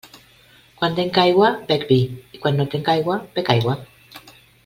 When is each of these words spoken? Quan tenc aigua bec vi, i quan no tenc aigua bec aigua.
Quan 0.77 0.95
tenc 0.99 1.19
aigua 1.23 1.51
bec 1.67 1.85
vi, 1.91 1.99
i 2.37 2.41
quan 2.45 2.59
no 2.61 2.67
tenc 2.73 2.91
aigua 2.97 3.21
bec 3.39 3.55
aigua. 3.57 3.77